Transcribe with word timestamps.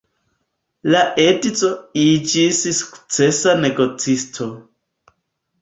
La 0.95 1.01
edzo 1.23 1.69
iĝis 2.05 2.63
sukcesa 2.79 3.55
negocisto. 3.63 4.49